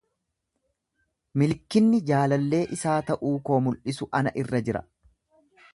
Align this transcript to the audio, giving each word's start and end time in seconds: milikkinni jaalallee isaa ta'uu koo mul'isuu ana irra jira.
milikkinni 1.41 2.01
jaalallee 2.13 2.63
isaa 2.77 2.97
ta'uu 3.11 3.35
koo 3.51 3.61
mul'isuu 3.67 4.11
ana 4.23 4.35
irra 4.45 4.65
jira. 4.71 4.85